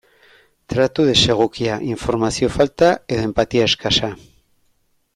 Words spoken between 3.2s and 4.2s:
enpatia eskasa.